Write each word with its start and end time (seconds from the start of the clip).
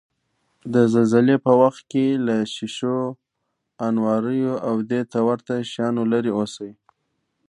د 0.73 0.75
زلزلې 0.93 1.37
په 1.45 1.51
وخت 1.61 1.81
کې 1.91 2.05
له 2.25 2.35
شیشو، 2.55 2.97
انواریو، 3.87 4.53
او 4.67 4.75
دېته 4.91 5.17
ورته 5.27 5.53
شیانو 5.71 6.03
لرې 6.11 6.31
اوسئ. 6.37 6.71